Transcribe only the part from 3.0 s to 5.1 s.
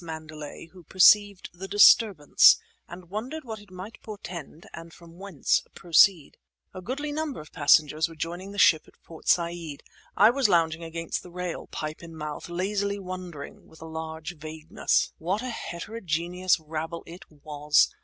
wondered what it might portend and